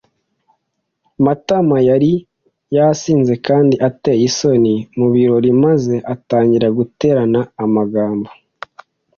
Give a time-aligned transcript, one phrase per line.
[1.25, 2.11] Matama yari
[2.75, 8.29] yasinze kandi ateye isoni mu birori maze atangira guterana amagambo.